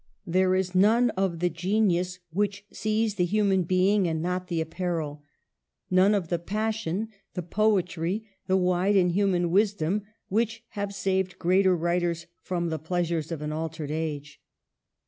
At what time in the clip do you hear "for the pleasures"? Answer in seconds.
12.41-13.31